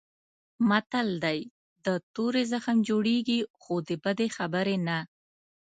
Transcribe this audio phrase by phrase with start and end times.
[0.69, 1.39] متل دی:
[1.85, 4.99] د تورې زخم جوړېږي خو د بدې خبرې نه.